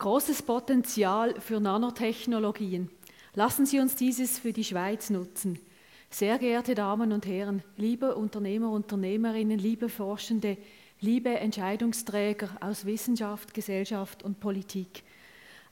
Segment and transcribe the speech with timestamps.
[0.00, 2.88] großes Potenzial für Nanotechnologien.
[3.34, 5.58] Lassen Sie uns dieses für die Schweiz nutzen.
[6.08, 10.56] Sehr geehrte Damen und Herren, liebe Unternehmer, Unternehmerinnen, liebe Forschende,
[11.00, 15.04] liebe Entscheidungsträger aus Wissenschaft, Gesellschaft und Politik.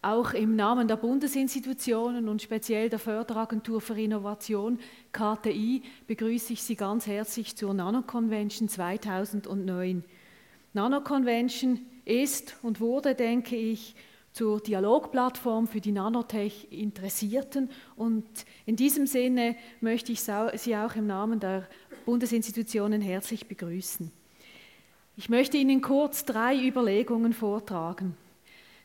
[0.02, 4.78] Auch im Namen der Bundesinstitutionen und speziell der Förderagentur für Innovation
[5.10, 10.04] KTI begrüße ich Sie ganz herzlich zur Nano-Convention 2009.
[10.74, 13.96] Nano-Convention ist und wurde, denke ich,
[14.38, 17.70] zur Dialogplattform für die Nanotech-Interessierten.
[17.96, 18.24] Und
[18.66, 21.66] in diesem Sinne möchte ich Sie auch im Namen der
[22.06, 24.12] Bundesinstitutionen herzlich begrüßen.
[25.16, 28.16] Ich möchte Ihnen kurz drei Überlegungen vortragen.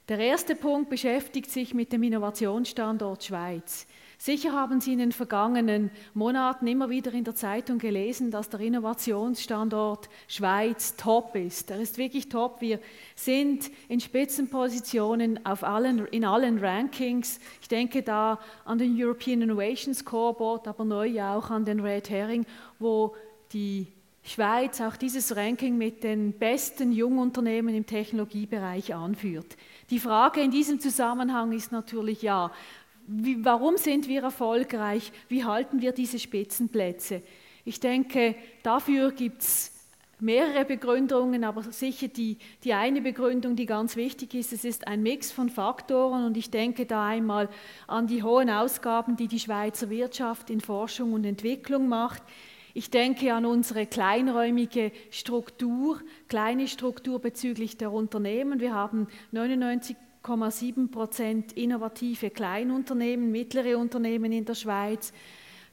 [0.09, 3.87] Der erste Punkt beschäftigt sich mit dem Innovationsstandort Schweiz.
[4.17, 8.59] Sicher haben Sie in den vergangenen Monaten immer wieder in der Zeitung gelesen, dass der
[8.59, 11.71] Innovationsstandort Schweiz top ist.
[11.71, 12.59] Er ist wirklich top.
[12.59, 12.79] Wir
[13.15, 17.39] sind in Spitzenpositionen auf allen, in allen Rankings.
[17.61, 22.45] Ich denke da an den European Innovation Scoreboard, aber neu auch an den Red Herring,
[22.77, 23.15] wo
[23.53, 23.87] die
[24.21, 29.57] Schweiz auch dieses Ranking mit den besten Jungunternehmen im Technologiebereich anführt.
[29.89, 32.51] Die Frage in diesem Zusammenhang ist natürlich ja,
[33.05, 35.11] wie, warum sind wir erfolgreich?
[35.27, 37.21] Wie halten wir diese Spitzenplätze?
[37.65, 39.71] Ich denke, dafür gibt es
[40.19, 45.03] mehrere Begründungen, aber sicher die, die eine Begründung, die ganz wichtig ist, es ist ein
[45.03, 47.49] Mix von Faktoren und ich denke da einmal
[47.87, 52.23] an die hohen Ausgaben, die die Schweizer Wirtschaft in Forschung und Entwicklung macht.
[52.75, 58.59] Ich denke an unsere kleinräumige Struktur, kleine Struktur bezüglich der Unternehmen.
[58.59, 65.13] Wir haben 99,7 Prozent innovative Kleinunternehmen, mittlere Unternehmen in der Schweiz.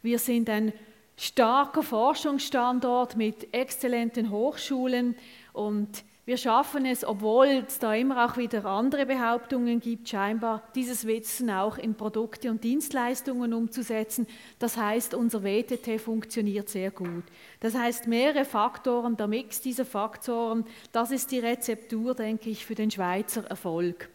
[0.03, 0.75] Wir sind ein
[1.17, 5.17] starker Forschungsstandort mit exzellenten Hochschulen
[5.55, 11.07] und wir schaffen es, obwohl es da immer auch wieder andere Behauptungen gibt, scheinbar dieses
[11.07, 14.27] Wissen auch in Produkte und Dienstleistungen umzusetzen.
[14.59, 17.25] Das heißt, unser WTT funktioniert sehr gut.
[17.61, 22.75] Das heißt, mehrere Faktoren, der Mix dieser Faktoren, das ist die Rezeptur, denke ich, für
[22.75, 24.11] den Schweizer Erfolg.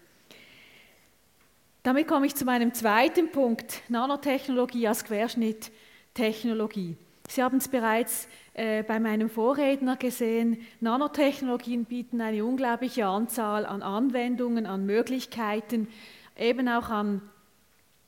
[1.81, 6.97] Damit komme ich zu meinem zweiten Punkt, Nanotechnologie als Querschnitttechnologie.
[7.27, 13.81] Sie haben es bereits äh, bei meinem Vorredner gesehen, Nanotechnologien bieten eine unglaubliche Anzahl an
[13.81, 15.87] Anwendungen, an Möglichkeiten,
[16.37, 17.21] eben auch an,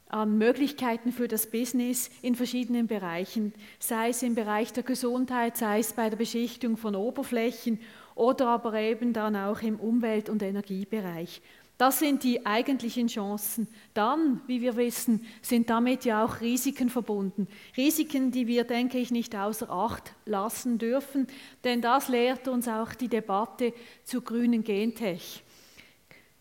[0.08, 5.80] an Möglichkeiten für das Business in verschiedenen Bereichen, sei es im Bereich der Gesundheit, sei
[5.80, 7.80] es bei der Beschichtung von Oberflächen
[8.16, 11.42] oder aber eben dann auch im Umwelt- und Energiebereich.
[11.78, 13.68] Das sind die eigentlichen Chancen.
[13.94, 17.48] Dann, wie wir wissen, sind damit ja auch Risiken verbunden.
[17.76, 21.28] Risiken, die wir, denke ich, nicht außer Acht lassen dürfen,
[21.64, 23.74] denn das lehrt uns auch die Debatte
[24.04, 25.44] zur grünen Gentech,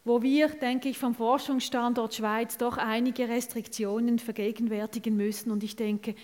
[0.05, 5.51] wo wir, denke ich, vom Forschungsstandort Schweiz doch einige Restriktionen vergegenwärtigen müssen.
[5.51, 6.15] Und ich denke,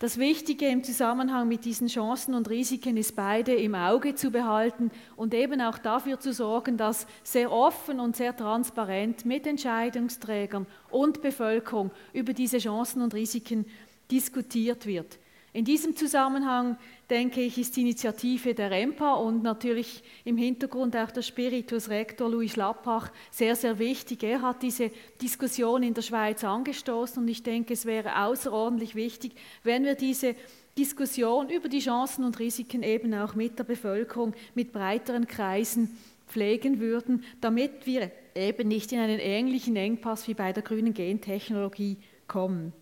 [0.00, 4.90] das Wichtige im Zusammenhang mit diesen Chancen und Risiken ist beide im Auge zu behalten
[5.14, 11.20] und eben auch dafür zu sorgen, dass sehr offen und sehr transparent mit Entscheidungsträgern und
[11.20, 13.66] Bevölkerung über diese Chancen und Risiken
[14.10, 15.18] diskutiert wird.
[15.52, 16.76] In diesem Zusammenhang
[17.08, 22.30] denke ich, ist die Initiative der EMPA und natürlich im Hintergrund auch der Spiritus Rektor
[22.30, 24.22] Louis Schlappach sehr, sehr wichtig.
[24.22, 29.32] Er hat diese Diskussion in der Schweiz angestoßen und ich denke, es wäre außerordentlich wichtig,
[29.64, 30.36] wenn wir diese
[30.78, 36.78] Diskussion über die Chancen und Risiken eben auch mit der Bevölkerung, mit breiteren Kreisen pflegen
[36.78, 41.96] würden, damit wir eben nicht in einen ähnlichen Engpass wie bei der grünen Gentechnologie
[42.28, 42.72] kommen.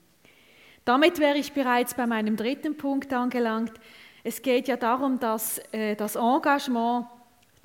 [0.85, 3.73] Damit wäre ich bereits bei meinem dritten Punkt angelangt.
[4.25, 7.07] Es geht ja darum, dass äh, das Engagement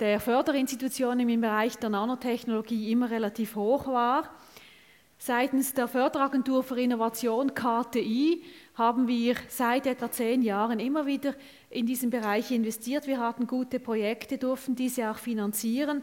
[0.00, 4.30] der Förderinstitutionen im Bereich der Nanotechnologie immer relativ hoch war.
[5.18, 8.42] Seitens der Förderagentur für Innovation KTI
[8.74, 11.34] haben wir seit etwa zehn Jahren immer wieder
[11.70, 13.06] in diesen Bereich investiert.
[13.06, 16.02] Wir hatten gute Projekte, durften diese auch finanzieren.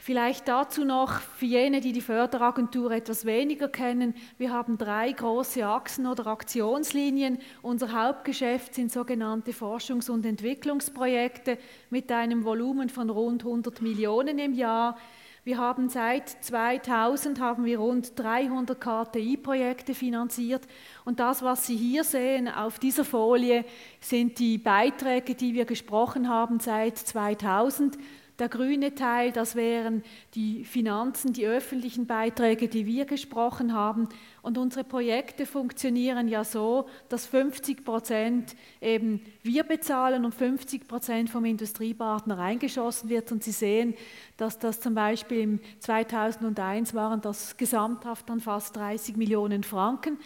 [0.00, 4.14] Vielleicht dazu noch für jene, die die Förderagentur etwas weniger kennen.
[4.38, 7.38] Wir haben drei große Achsen oder Aktionslinien.
[7.62, 11.58] Unser Hauptgeschäft sind sogenannte Forschungs- und Entwicklungsprojekte
[11.90, 14.96] mit einem Volumen von rund 100 Millionen im Jahr.
[15.42, 20.62] Wir haben seit 2000 haben wir rund 300 KTI-Projekte finanziert
[21.06, 23.64] und das, was Sie hier sehen auf dieser Folie,
[24.00, 27.96] sind die Beiträge, die wir gesprochen haben seit 2000.
[28.38, 30.04] Der grüne Teil, das wären
[30.34, 34.08] die Finanzen, die öffentlichen Beiträge, die wir gesprochen haben.
[34.42, 41.30] Und unsere Projekte funktionieren ja so, dass 50 Prozent eben wir bezahlen und 50 Prozent
[41.30, 43.32] vom Industriepartner eingeschossen wird.
[43.32, 43.94] Und Sie sehen,
[44.36, 50.16] dass das zum Beispiel im 2001 waren das gesamthaft dann fast 30 Millionen Franken.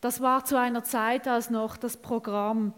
[0.00, 2.74] Das war zu einer Zeit, als noch das Programm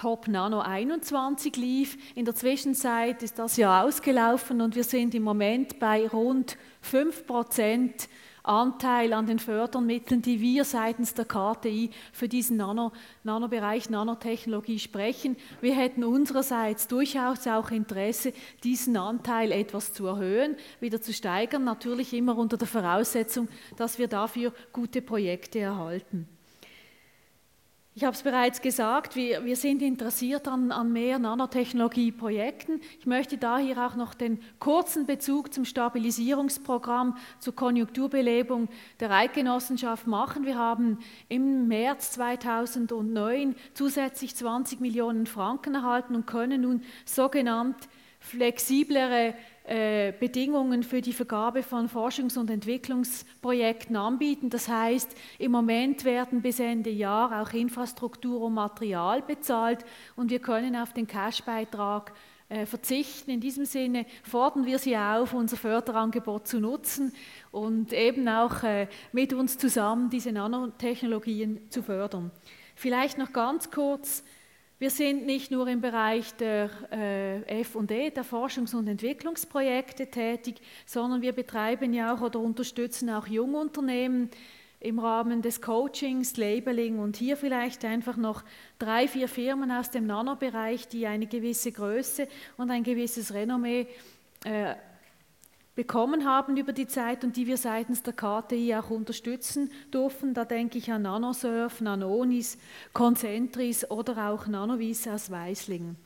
[0.00, 1.98] Top Nano 21 lief.
[2.14, 8.08] In der Zwischenzeit ist das ja ausgelaufen und wir sind im Moment bei rund 5%
[8.42, 12.92] Anteil an den Fördermitteln, die wir seitens der KTI für diesen Nano,
[13.24, 15.36] Nanobereich Nanotechnologie sprechen.
[15.60, 18.32] Wir hätten unsererseits durchaus auch Interesse,
[18.64, 24.08] diesen Anteil etwas zu erhöhen, wieder zu steigern, natürlich immer unter der Voraussetzung, dass wir
[24.08, 26.26] dafür gute Projekte erhalten.
[27.92, 32.80] Ich habe es bereits gesagt, wir, wir sind interessiert an, an mehr Nanotechnologie-Projekten.
[33.00, 38.68] Ich möchte da hier auch noch den kurzen Bezug zum Stabilisierungsprogramm zur Konjunkturbelebung
[39.00, 40.46] der Eidgenossenschaft machen.
[40.46, 47.88] Wir haben im März 2009 zusätzlich 20 Millionen Franken erhalten und können nun sogenannt
[48.20, 49.34] flexiblere
[50.18, 54.50] Bedingungen für die Vergabe von Forschungs- und Entwicklungsprojekten anbieten.
[54.50, 59.84] Das heißt, im Moment werden bis Ende Jahr auch Infrastruktur und Material bezahlt
[60.16, 62.12] und wir können auf den Cash-Beitrag
[62.48, 63.30] äh, verzichten.
[63.30, 67.12] In diesem Sinne fordern wir Sie auf, unser Förderangebot zu nutzen
[67.52, 72.32] und eben auch äh, mit uns zusammen diese Nanotechnologien zu fördern.
[72.74, 74.24] Vielleicht noch ganz kurz
[74.80, 81.20] wir sind nicht nur im Bereich der äh, FE, der Forschungs- und Entwicklungsprojekte tätig, sondern
[81.20, 84.30] wir betreiben ja auch oder unterstützen auch Jungunternehmen
[84.80, 88.42] im Rahmen des Coachings, Labeling und hier vielleicht einfach noch
[88.78, 92.26] drei, vier Firmen aus dem Nanobereich, die eine gewisse Größe
[92.56, 93.86] und ein gewisses Renommee
[94.46, 94.76] äh,
[95.74, 100.34] bekommen haben über die Zeit und die wir seitens der KTI auch unterstützen durften.
[100.34, 102.58] Da denke ich an Nanosurf, Nanonis,
[102.92, 105.96] Concentris oder auch Nanovis aus Weislingen.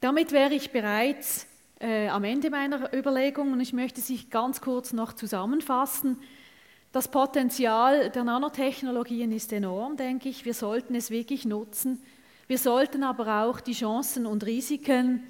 [0.00, 1.46] Damit wäre ich bereits
[1.80, 6.18] äh, am Ende meiner Überlegungen und ich möchte sie ganz kurz noch zusammenfassen.
[6.92, 10.44] Das Potenzial der Nanotechnologien ist enorm, denke ich.
[10.44, 12.02] Wir sollten es wirklich nutzen.
[12.46, 15.24] Wir sollten aber auch die Chancen und Risiken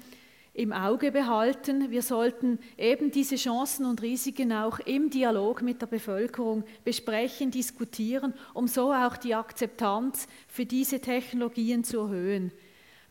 [0.57, 1.91] im Auge behalten.
[1.91, 8.33] Wir sollten eben diese Chancen und Risiken auch im Dialog mit der Bevölkerung besprechen, diskutieren,
[8.55, 12.51] um so auch die Akzeptanz für diese Technologien zu erhöhen.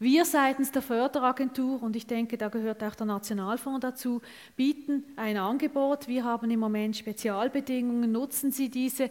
[0.00, 4.20] Wir seitens der Förderagentur, und ich denke, da gehört auch der Nationalfonds dazu,
[4.56, 6.08] bieten ein Angebot.
[6.08, 9.08] Wir haben im Moment Spezialbedingungen, nutzen Sie diese,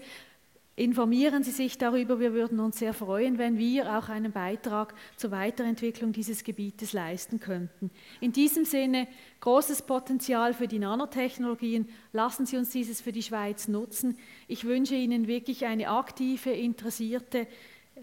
[0.77, 2.19] Informieren Sie sich darüber.
[2.19, 7.39] Wir würden uns sehr freuen, wenn wir auch einen Beitrag zur Weiterentwicklung dieses Gebietes leisten
[7.39, 7.91] könnten.
[8.19, 9.07] In diesem Sinne
[9.39, 11.87] großes Potenzial für die Nanotechnologien.
[12.11, 14.17] Lassen Sie uns dieses für die Schweiz nutzen.
[14.49, 17.47] Ich wünsche Ihnen wirklich eine aktive, interessierte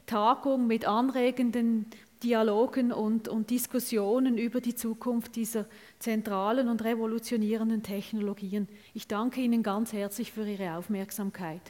[0.07, 1.85] Tagung mit anregenden
[2.23, 5.67] Dialogen und, und Diskussionen über die Zukunft dieser
[5.99, 8.67] zentralen und revolutionierenden Technologien.
[8.95, 11.61] Ich danke Ihnen ganz herzlich für Ihre Aufmerksamkeit.